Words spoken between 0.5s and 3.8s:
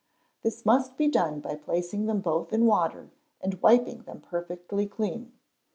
must be done by placing them both in water and